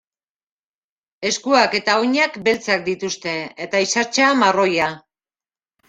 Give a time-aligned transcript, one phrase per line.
[1.31, 3.37] Eskuak eta oinak beltzak dituzte
[3.69, 4.93] eta isatsa marroia.